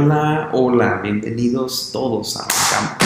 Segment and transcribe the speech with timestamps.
[0.00, 3.04] Hola, hola, bienvenidos todos a campo.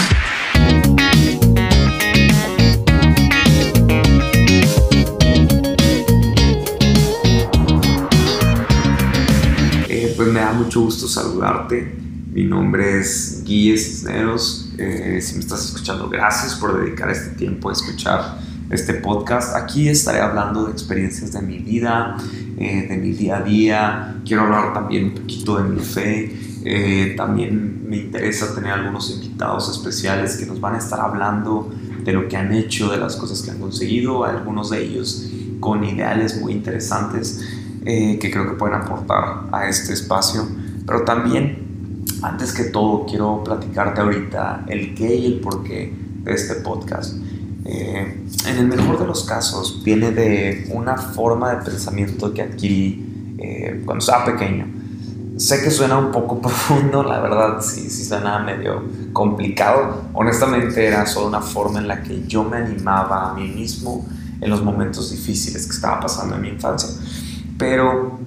[9.89, 11.95] Eh, pues me da mucho gusto saludarte.
[12.31, 14.71] Mi nombre es Guille Cisneros.
[14.77, 18.39] Eh, si me estás escuchando, gracias por dedicar este tiempo a escuchar
[18.69, 19.57] este podcast.
[19.57, 22.19] Aquí estaré hablando de experiencias de mi vida,
[22.59, 24.17] eh, de mi día a día.
[24.27, 26.52] Quiero hablar también un poquito de mi fe.
[26.65, 31.73] Eh, también me interesa tener algunos invitados especiales que nos van a estar hablando
[32.05, 35.29] de lo que han hecho, de las cosas que han conseguido, algunos de ellos
[35.61, 37.41] con ideales muy interesantes
[37.85, 40.47] eh, que creo que pueden aportar a este espacio.
[40.87, 46.33] Pero también, antes que todo, quiero platicarte ahorita el qué y el por qué de
[46.33, 47.17] este podcast.
[47.65, 53.37] Eh, en el mejor de los casos, viene de una forma de pensamiento que adquirí
[53.39, 54.82] eh, cuando estaba pequeño.
[55.43, 60.03] Sé que suena un poco profundo, la verdad, sí, sí suena medio complicado.
[60.15, 64.07] Honestamente, era solo una forma en la que yo me animaba a mí mismo
[64.41, 66.91] en los momentos difíciles que estaba pasando en mi infancia.
[67.59, 68.21] Pero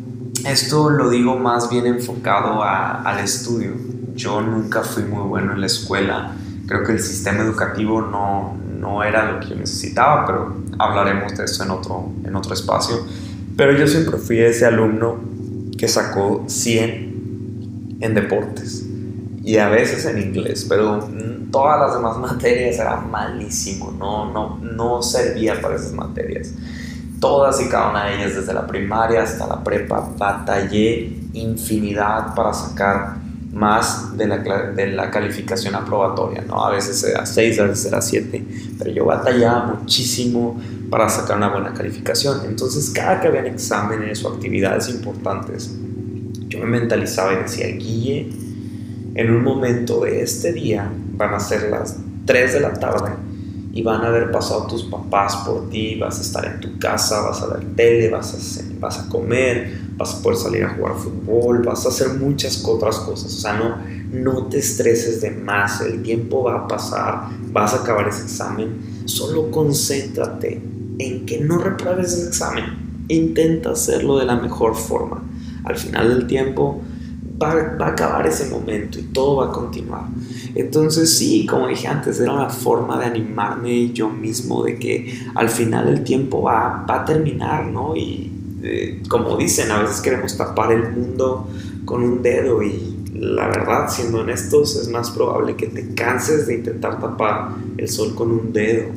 [0.45, 3.71] esto lo digo más bien enfocado al estudio.
[4.13, 6.35] Yo nunca fui muy bueno en la escuela.
[6.67, 11.45] Creo que el sistema educativo no, no era lo que yo necesitaba, pero hablaremos de
[11.45, 12.97] eso en otro, en otro espacio.
[13.55, 15.33] Pero yo siempre fui ese alumno
[15.77, 17.04] que sacó 100
[17.99, 18.85] en deportes
[19.43, 21.07] y a veces en inglés, pero
[21.51, 26.51] todas las demás materias era malísimo, no, no, no servía para esas materias.
[27.19, 32.53] Todas y cada una de ellas, desde la primaria hasta la prepa, batallé infinidad para
[32.53, 33.17] sacar
[33.53, 36.65] más de la, de la calificación aprobatoria, ¿no?
[36.65, 38.45] A veces era 6, a veces era 7,
[38.77, 42.41] pero yo batallaba muchísimo para sacar una buena calificación.
[42.45, 45.73] Entonces, cada que habían exámenes o actividades importantes,
[46.47, 48.29] yo me mentalizaba y decía, Guille,
[49.15, 53.11] en un momento de este día van a ser las 3 de la tarde
[53.75, 57.21] y van a haber pasado tus papás por ti, vas a estar en tu casa,
[57.21, 60.95] vas a ver tele, vas a, vas a comer, vas a poder salir a jugar
[60.95, 63.33] fútbol, vas a hacer muchas otras cosas.
[63.33, 63.77] O sea, no,
[64.11, 69.03] no te estreses de más, el tiempo va a pasar, vas a acabar ese examen.
[69.05, 70.61] Solo concéntrate
[70.99, 72.63] en que no repruebes el examen.
[73.09, 75.21] Intenta hacerlo de la mejor forma.
[75.65, 76.81] Al final del tiempo
[77.41, 80.03] va, va a acabar ese momento y todo va a continuar.
[80.53, 85.49] Entonces sí, como dije antes, era una forma de animarme yo mismo de que al
[85.49, 87.95] final el tiempo va, va a terminar, ¿no?
[87.95, 88.31] Y
[88.63, 91.47] eh, como dicen, a veces queremos tapar el mundo
[91.83, 96.55] con un dedo y la verdad, siendo honestos, es más probable que te canses de
[96.55, 98.87] intentar tapar el sol con un dedo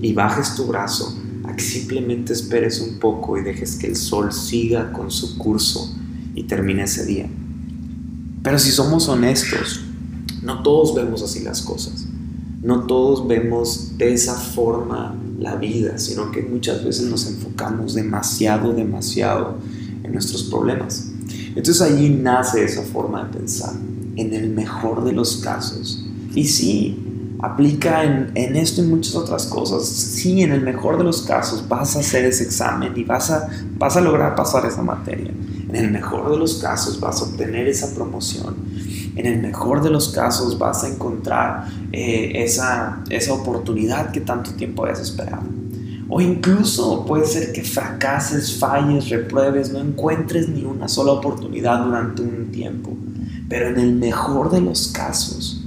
[0.00, 4.32] y bajes tu brazo a que simplemente esperes un poco y dejes que el sol
[4.32, 5.92] siga con su curso
[6.34, 7.28] y termine ese día.
[8.42, 9.80] Pero si somos honestos,
[10.42, 12.06] no todos vemos así las cosas.
[12.62, 18.72] No todos vemos de esa forma la vida, sino que muchas veces nos enfocamos demasiado,
[18.72, 19.56] demasiado
[20.02, 21.10] en nuestros problemas.
[21.54, 23.74] Entonces allí nace esa forma de pensar,
[24.16, 26.04] en el mejor de los casos.
[26.34, 26.98] Y sí,
[27.40, 29.86] aplica en, esto y muchas otras cosas.
[29.86, 33.48] Sí, en el mejor de los casos vas a hacer ese examen y vas a,
[33.78, 35.32] vas a lograr pasar esa materia.
[35.74, 38.54] En el mejor de los casos vas a obtener esa promoción.
[39.16, 44.52] En el mejor de los casos vas a encontrar eh, esa, esa oportunidad que tanto
[44.52, 45.42] tiempo habías esperado.
[46.08, 52.22] O incluso puede ser que fracases, falles, repruebes, no encuentres ni una sola oportunidad durante
[52.22, 52.96] un tiempo.
[53.48, 55.64] Pero en el mejor de los casos,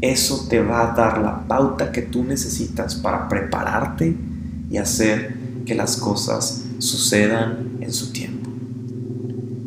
[0.00, 4.16] eso te va a dar la pauta que tú necesitas para prepararte
[4.70, 5.34] y hacer
[5.66, 8.39] que las cosas sucedan en su tiempo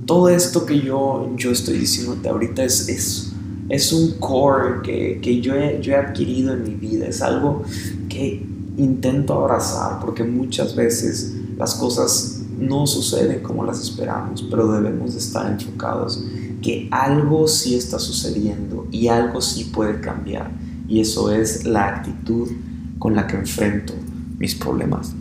[0.06, 3.34] todo esto que yo, yo estoy diciéndote ahorita es, es,
[3.70, 7.64] es un core que, que yo, he, yo he adquirido en mi vida, es algo
[8.10, 8.46] que
[8.78, 15.20] intento abrazar porque muchas veces las cosas no suceden como las esperamos, pero debemos de
[15.20, 16.24] estar enfocados
[16.62, 20.50] que algo sí está sucediendo y algo sí puede cambiar
[20.88, 22.50] y eso es la actitud
[23.00, 23.94] con la que enfrento
[24.38, 25.14] mis problemas.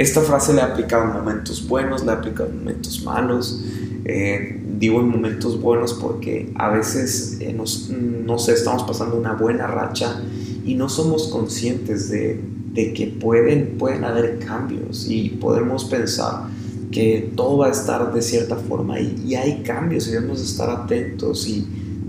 [0.00, 3.62] Esta frase la he aplicado en momentos buenos, la he aplicado en momentos malos.
[4.06, 9.34] Eh, digo en momentos buenos porque a veces, eh, nos, no sé, estamos pasando una
[9.34, 10.22] buena racha
[10.64, 12.40] y no somos conscientes de,
[12.72, 16.44] de que pueden, pueden haber cambios y podemos pensar
[16.90, 20.70] que todo va a estar de cierta forma y, y hay cambios y debemos estar
[20.70, 21.66] atentos y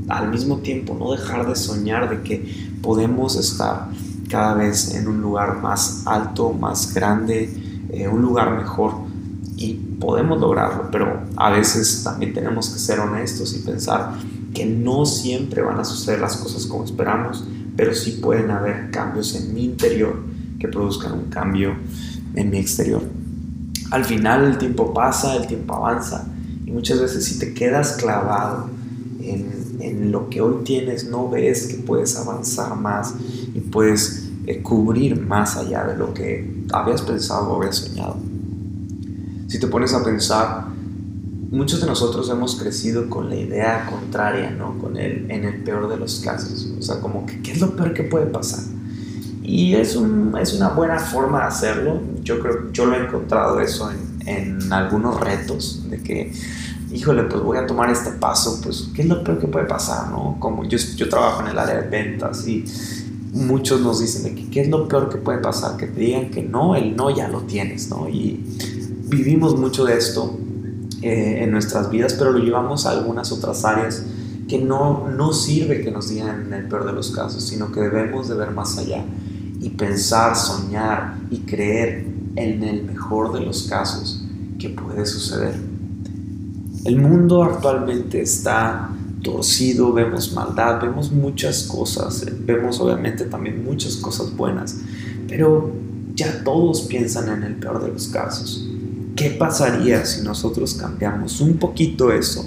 [0.08, 3.90] al mismo tiempo no dejar de soñar de que podemos estar
[4.30, 7.50] cada vez en un lugar más alto, más grande,
[7.92, 8.94] eh, un lugar mejor
[9.58, 14.14] y podemos lograrlo, pero a veces también tenemos que ser honestos y pensar
[14.54, 17.46] que no siempre van a suceder las cosas como esperamos,
[17.76, 20.16] pero sí pueden haber cambios en mi interior
[20.60, 21.76] que produzcan un cambio
[22.36, 23.02] en mi exterior.
[23.92, 26.28] Al final el tiempo pasa, el tiempo avanza
[26.66, 28.70] y muchas veces si te quedas clavado
[29.22, 29.52] en,
[30.12, 33.14] lo que hoy tienes, no ves que puedes avanzar más
[33.54, 38.18] y puedes eh, cubrir más allá de lo que habías pensado o habías soñado.
[39.48, 40.66] Si te pones a pensar,
[41.52, 44.78] muchos de nosotros hemos crecido con la idea contraria, ¿no?
[44.80, 46.70] Con el, en el peor de los casos.
[46.80, 48.64] O sea, como que, ¿qué es lo peor que puede pasar?
[49.44, 52.00] Y es, un, es una buena forma de hacerlo.
[52.24, 56.32] Yo creo yo lo he encontrado eso en, en algunos retos, de que,
[56.92, 60.10] híjole, pues voy a tomar este paso, pues, ¿qué es lo peor que puede pasar,
[60.10, 60.38] no?
[60.40, 62.64] Como yo, yo trabajo en el área de ventas y
[63.32, 65.78] muchos nos dicen de que, ¿qué es lo peor que puede pasar?
[65.78, 68.10] Que te digan que no, el no ya lo tienes, ¿no?
[68.10, 68.44] Y
[69.08, 70.38] vivimos mucho de esto
[71.02, 74.04] eh, en nuestras vidas, pero lo llevamos a algunas otras áreas
[74.48, 77.80] que no, no sirve que nos digan en el peor de los casos, sino que
[77.80, 79.06] debemos de ver más allá
[79.62, 82.06] y pensar, soñar y creer
[82.36, 84.24] en el mejor de los casos
[84.60, 85.56] que puede suceder.
[86.84, 88.90] El mundo actualmente está
[89.22, 94.78] torcido, vemos maldad, vemos muchas cosas, vemos obviamente también muchas cosas buenas,
[95.28, 95.72] pero
[96.16, 98.68] ya todos piensan en el peor de los casos.
[99.16, 102.46] ¿Qué pasaría si nosotros cambiamos un poquito eso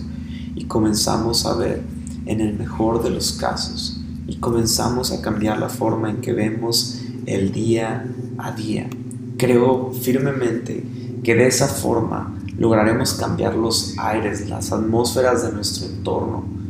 [0.55, 1.83] y comenzamos a ver
[2.27, 7.01] en el mejor de los casos y comenzamos a cambiar la forma en que vemos
[7.27, 8.07] el día
[8.39, 8.89] a día?
[9.37, 10.85] Creo firmemente
[11.23, 16.64] que de esa forma lograremos cambiar los aires, las atmósferas de nuestro entorno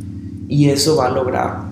[0.48, 1.64] y eso va a lograr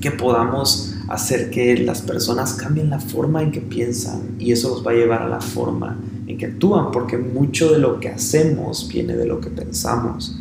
[0.00, 4.86] que podamos hacer que las personas cambien la forma en que piensan y eso nos
[4.86, 8.88] va a llevar a la forma en que actúan, porque mucho de lo que hacemos
[8.88, 10.36] viene de lo que pensamos.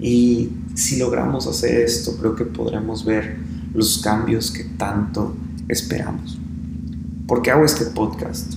[0.00, 3.36] Y si logramos hacer esto, creo que podremos ver
[3.72, 5.34] los cambios que tanto
[5.68, 6.38] esperamos.
[7.26, 8.54] ¿Por qué hago este podcast?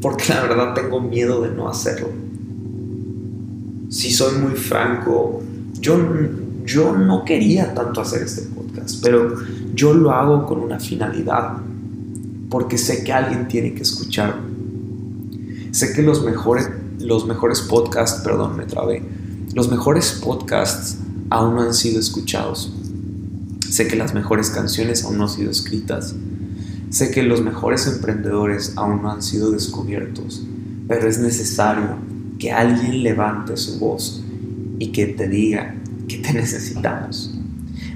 [0.00, 2.08] Porque la verdad tengo miedo de no hacerlo.
[3.90, 5.42] Si soy muy franco,
[5.80, 5.98] yo,
[6.64, 9.34] yo no quería tanto hacer este podcast, pero
[9.74, 11.58] yo lo hago con una finalidad,
[12.48, 14.52] porque sé que alguien tiene que escucharme
[15.72, 16.68] Sé que los mejores,
[16.98, 19.02] los mejores podcasts, perdón, me trabé,
[19.54, 20.98] los mejores podcasts
[21.30, 22.70] aún no han sido escuchados.
[23.70, 26.14] Sé que las mejores canciones aún no han sido escritas.
[26.90, 30.42] Sé que los mejores emprendedores aún no han sido descubiertos.
[30.86, 31.96] Pero es necesario
[32.38, 34.22] que alguien levante su voz
[34.78, 35.74] y que te diga
[36.12, 37.34] que te necesitamos.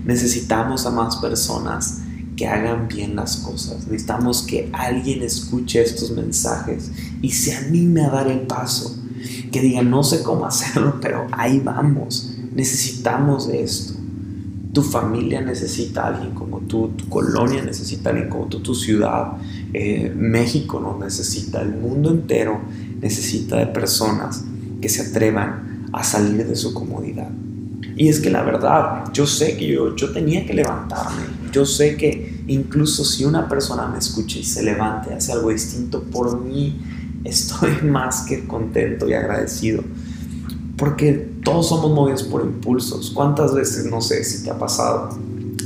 [0.05, 2.01] Necesitamos a más personas
[2.37, 3.87] que hagan bien las cosas.
[3.87, 6.91] Necesitamos que alguien escuche estos mensajes
[7.23, 8.97] y se anime a dar el paso.
[9.51, 12.35] Que diga, no sé cómo hacerlo, pero ahí vamos.
[12.55, 13.95] Necesitamos de esto.
[14.73, 18.75] Tu familia necesita a alguien como tú, tu colonia necesita a alguien como tú, tu
[18.75, 19.33] ciudad,
[19.73, 22.61] eh, México nos necesita, el mundo entero
[23.01, 24.45] necesita de personas
[24.83, 27.31] que se atrevan a salir de su comodidad.
[27.97, 31.23] Y es que la verdad, yo sé que yo, yo tenía que levantarme.
[31.53, 35.51] Yo sé que incluso si una persona me escucha y se levanta y hace algo
[35.51, 36.79] distinto por mí,
[37.25, 39.83] estoy más que contento y agradecido.
[40.77, 41.13] Porque
[41.43, 43.11] todos somos movidos por impulsos.
[43.11, 45.17] ¿Cuántas veces, no sé si te ha pasado,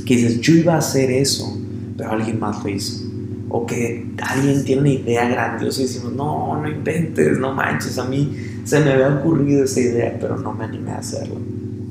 [0.05, 1.57] que dices, yo iba a hacer eso,
[1.97, 3.03] pero alguien más lo hizo?
[3.49, 8.05] O que alguien tiene una idea grandiosa y decimos, no, no inventes, no manches, a
[8.05, 11.35] mí se me había ocurrido esa idea, pero no me animé a hacerlo.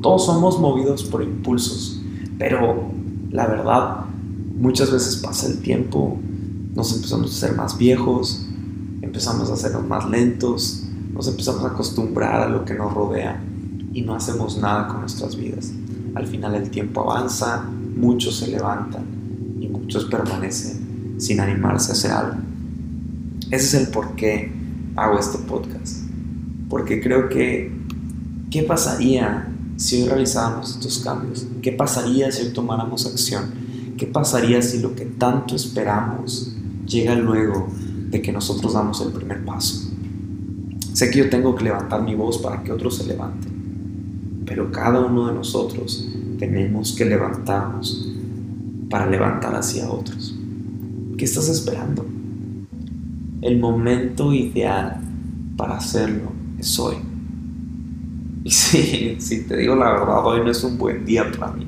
[0.00, 2.00] Todos somos movidos por impulsos,
[2.38, 2.90] pero
[3.30, 4.06] la verdad,
[4.58, 6.18] muchas veces pasa el tiempo,
[6.74, 8.46] nos empezamos a ser más viejos,
[9.02, 13.42] empezamos a hacernos más lentos, nos empezamos a acostumbrar a lo que nos rodea
[13.92, 15.72] y no hacemos nada con nuestras vidas.
[16.14, 17.64] Al final el tiempo avanza,
[17.96, 19.04] muchos se levantan
[19.60, 22.38] y muchos permanecen sin animarse a hacer algo.
[23.50, 24.50] Ese es el por qué
[24.96, 26.04] hago este podcast.
[26.68, 27.72] Porque creo que,
[28.50, 29.48] ¿qué pasaría
[29.80, 31.46] si hoy realizáramos estos cambios?
[31.62, 33.46] ¿Qué pasaría si hoy tomáramos acción?
[33.96, 36.54] ¿Qué pasaría si lo que tanto esperamos
[36.86, 37.66] llega luego
[38.10, 39.90] de que nosotros damos el primer paso?
[40.92, 45.00] Sé que yo tengo que levantar mi voz para que otros se levanten, pero cada
[45.00, 46.06] uno de nosotros
[46.38, 48.06] tenemos que levantarnos
[48.90, 50.36] para levantar hacia otros.
[51.16, 52.04] ¿Qué estás esperando?
[53.40, 55.00] El momento ideal
[55.56, 57.09] para hacerlo es hoy.
[58.44, 61.66] Y sí, si te digo la verdad, hoy no es un buen día para mí.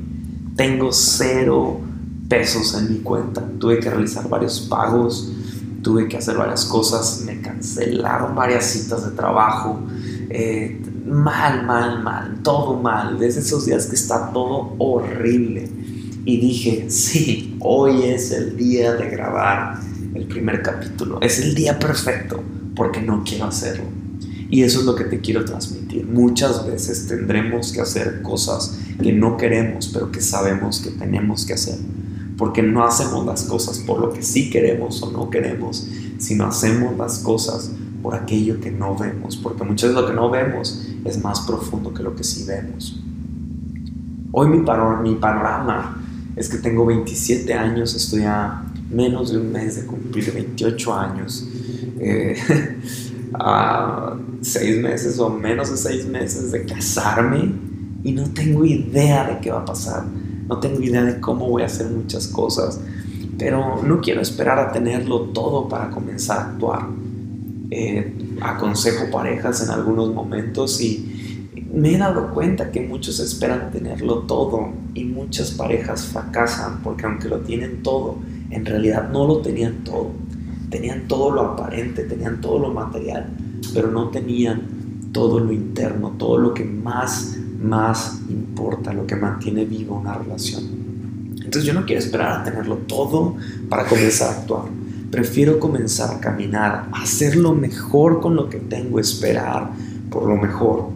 [0.57, 1.81] Tengo cero
[2.29, 3.47] pesos en mi cuenta.
[3.59, 5.31] Tuve que realizar varios pagos,
[5.83, 9.81] tuve que hacer varias cosas, me cancelaron varias citas de trabajo,
[10.31, 13.19] eh, mal, mal, mal, todo mal.
[13.19, 15.69] Desde esos días que está todo horrible.
[16.25, 19.81] Y dije, sí, hoy es el día de grabar
[20.15, 21.21] el primer capítulo.
[21.21, 22.43] Es el día perfecto
[22.77, 23.85] porque no quiero hacerlo.
[24.49, 25.82] Y eso es lo que te quiero transmitir.
[26.01, 31.55] Muchas veces tendremos que hacer cosas que no queremos, pero que sabemos que tenemos que
[31.55, 31.79] hacer.
[32.39, 35.87] Porque no hacemos las cosas por lo que sí queremos o no queremos,
[36.19, 37.71] sino hacemos las cosas
[38.03, 39.37] por aquello que no vemos.
[39.37, 43.01] Porque muchas veces lo que no vemos es más profundo que lo que sí vemos.
[44.33, 46.03] Hoy mi, mi panorama
[46.37, 51.47] es que tengo 27 años, estoy a menos de un mes de cumplir 28 años.
[51.99, 52.37] Eh,
[53.35, 57.53] a seis meses o menos de seis meses de casarme
[58.05, 60.05] y no tengo idea de qué va a pasar.
[60.49, 62.81] No tengo idea de cómo voy a hacer muchas cosas.
[63.39, 66.87] Pero no quiero esperar a tenerlo todo para comenzar a actuar.
[67.71, 71.13] Eh, aconsejo parejas en algunos momentos y
[71.73, 77.29] me he dado cuenta que muchos esperan tenerlo todo y muchas parejas fracasan porque aunque
[77.29, 78.17] lo tienen todo,
[78.51, 80.11] en realidad no lo tenían todo.
[80.73, 83.29] Tenían todo lo aparente, tenían todo lo material,
[83.73, 84.63] pero no tenían
[85.13, 90.65] todo lo interno, todo lo que más, más importa, lo que mantiene viva una relación.
[91.37, 93.37] Entonces yo no quiero esperar a tenerlo todo
[93.69, 94.65] para comenzar a actuar.
[95.11, 99.71] Prefiero comenzar a caminar, hacer lo mejor con lo que tengo, esperar
[100.11, 100.89] por lo mejor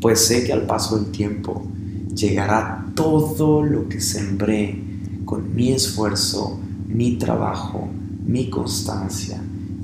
[0.00, 1.66] pues sé que al paso del tiempo
[2.14, 4.80] llegará todo lo que sembré
[5.24, 7.88] con mi esfuerzo, mi trabajo,
[8.26, 9.40] mi constancia,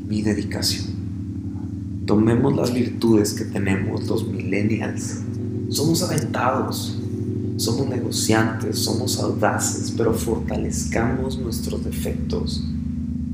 [0.09, 0.87] mi dedicación.
[2.07, 5.21] Tomemos las virtudes que tenemos los millennials.
[5.69, 6.99] Somos aventados,
[7.57, 12.65] somos negociantes, somos audaces, pero fortalezcamos nuestros defectos.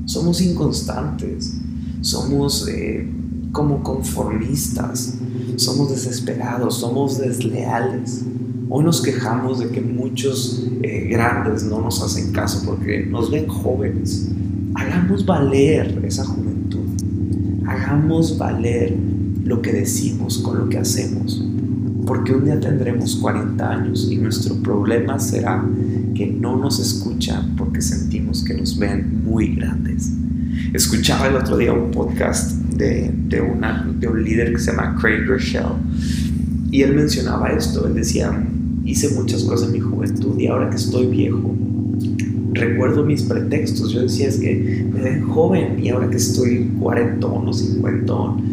[0.05, 1.55] Somos inconstantes,
[2.01, 3.07] somos eh,
[3.51, 5.15] como conformistas,
[5.55, 8.23] somos desesperados, somos desleales.
[8.69, 13.47] Hoy nos quejamos de que muchos eh, grandes no nos hacen caso porque nos ven
[13.47, 14.29] jóvenes.
[14.79, 16.85] Hagamos valer esa juventud.
[17.67, 18.95] Hagamos valer
[19.43, 21.43] lo que decimos con lo que hacemos.
[22.05, 25.63] Porque un día tendremos 40 años y nuestro problema será
[26.15, 30.11] que no nos escuchan porque sentimos que nos ven muy grandes.
[30.73, 34.95] Escuchaba el otro día un podcast de, de, una, de un líder que se llama
[34.99, 35.75] Craig Rochelle
[36.71, 38.31] y él mencionaba esto, él decía,
[38.85, 41.55] hice muchas cosas en mi juventud y ahora que estoy viejo,
[42.53, 47.47] recuerdo mis pretextos, yo decía es que me ven joven y ahora que estoy cuarentón
[47.47, 48.43] o cincuentón,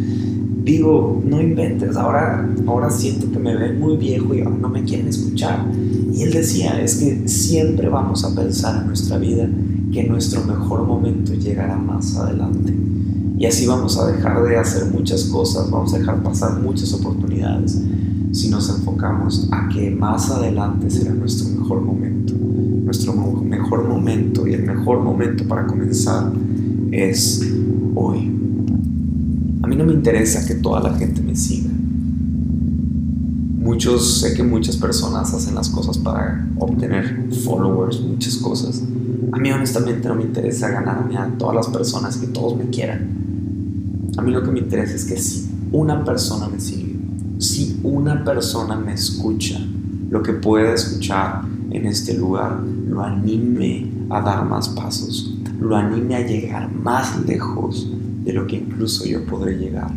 [0.65, 4.83] digo, no inventes, ahora, ahora siento que me ven muy viejo y ahora no me
[4.83, 5.65] quieren escuchar.
[6.13, 9.49] Y él decía, es que siempre vamos a pensar en nuestra vida
[9.93, 12.75] que nuestro mejor momento llegará más adelante.
[13.39, 17.81] Y así vamos a dejar de hacer muchas cosas, vamos a dejar pasar muchas oportunidades
[18.33, 22.35] si nos enfocamos a que más adelante será nuestro mejor momento.
[22.87, 26.31] Nuestro mejor momento y el mejor momento para comenzar
[26.93, 27.45] es
[27.97, 28.33] hoy.
[29.61, 31.69] A mí no me interesa que toda la gente me siga.
[33.59, 38.81] Muchos, sé que muchas personas hacen las cosas para obtener followers, muchas cosas.
[39.33, 43.09] A mí honestamente no me interesa ganarme a todas las personas que todos me quieran.
[44.17, 46.95] A mí lo que me interesa es que si una persona me sigue,
[47.39, 49.59] si una persona me escucha,
[50.09, 52.61] lo que pueda escuchar en este lugar,
[52.97, 57.93] lo anime a dar más pasos, lo anime a llegar más lejos
[58.25, 59.91] de lo que incluso yo podré llegar.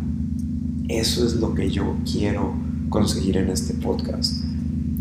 [0.86, 2.52] Eso es lo que yo quiero
[2.90, 4.44] conseguir en este podcast.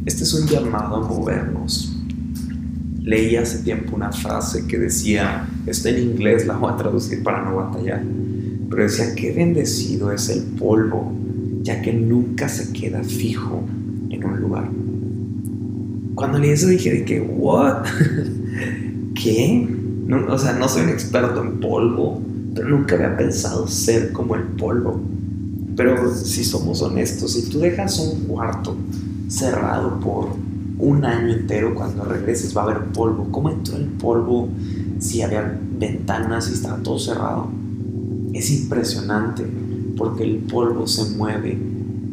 [0.06, 1.94] Este es un llamado a movernos,
[3.02, 7.44] leí hace tiempo una frase que decía, está en inglés, la voy a traducir para
[7.44, 8.02] no batallar,
[8.70, 11.12] pero decía, qué bendecido es el polvo,
[11.64, 13.62] ya que nunca se queda fijo
[14.10, 14.70] en un lugar.
[16.20, 17.86] Cuando leí eso dije de que, ¿what?
[19.16, 19.70] ¿Qué?
[20.06, 22.22] No, o sea, no soy un experto en polvo,
[22.54, 25.00] pero nunca había pensado ser como el polvo.
[25.78, 28.76] Pero si somos honestos, si tú dejas un cuarto
[29.30, 30.32] cerrado por
[30.78, 33.30] un año entero, cuando regreses va a haber polvo.
[33.32, 34.50] ¿Cómo entró el polvo
[35.00, 37.48] si había ventanas y estaba todo cerrado?
[38.34, 39.46] Es impresionante
[39.96, 41.58] porque el polvo se mueve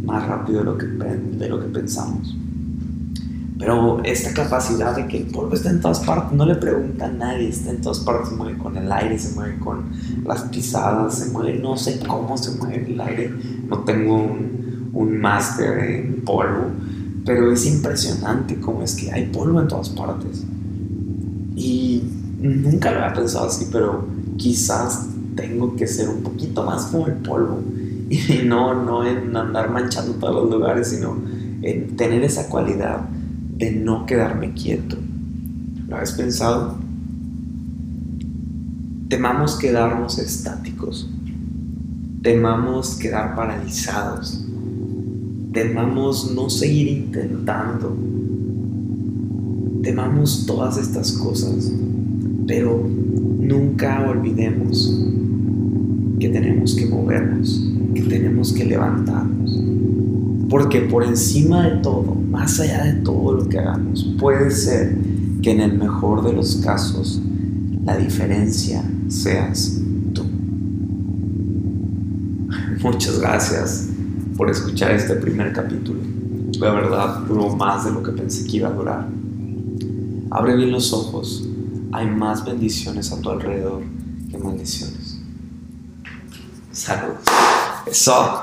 [0.04, 2.36] más rápido de lo que, de lo que pensamos.
[3.58, 7.10] Pero esta capacidad de que el polvo está en todas partes, no le pregunta a
[7.10, 9.84] nadie, está en todas partes, se mueve con el aire, se mueve con
[10.24, 13.32] las pisadas, se mueve, no sé cómo se mueve el aire,
[13.66, 16.66] no tengo un, un máster en polvo,
[17.24, 20.44] pero es impresionante cómo es que hay polvo en todas partes.
[21.54, 22.02] Y
[22.38, 27.14] nunca lo había pensado así, pero quizás tengo que ser un poquito más como el
[27.14, 27.60] polvo
[28.08, 31.16] Y no, no en andar manchando todos los lugares, sino
[31.62, 33.00] en tener esa cualidad
[33.56, 34.96] de no quedarme quieto.
[35.88, 36.76] ¿Lo has pensado?
[39.08, 41.08] Temamos quedarnos estáticos.
[42.22, 44.44] Temamos quedar paralizados.
[45.52, 47.96] Temamos no seguir intentando.
[49.82, 51.72] Temamos todas estas cosas.
[52.46, 52.86] Pero
[53.40, 55.02] nunca olvidemos
[56.18, 59.65] que tenemos que movernos, que tenemos que levantarnos.
[60.48, 64.96] Porque por encima de todo, más allá de todo lo que hagamos, puede ser
[65.42, 67.20] que en el mejor de los casos
[67.84, 69.80] la diferencia seas
[70.12, 70.24] tú.
[72.82, 73.88] Muchas gracias
[74.36, 76.00] por escuchar este primer capítulo.
[76.60, 79.08] La verdad duró más de lo que pensé que iba a durar.
[80.30, 81.48] Abre bien los ojos.
[81.92, 83.82] Hay más bendiciones a tu alrededor
[84.30, 85.18] que maldiciones.
[86.72, 87.18] Saludos.
[87.86, 88.42] Eso.